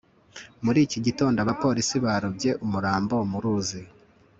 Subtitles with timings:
[0.63, 3.81] muri iki gitondo, abapolisi barobye umurambo mu ruzi